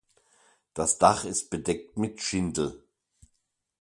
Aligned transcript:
Das 0.73 0.97
Dach 0.97 1.25
ist 1.25 1.51
bedeckt 1.51 1.95
mit 1.95 2.21
Schindel. 2.23 2.83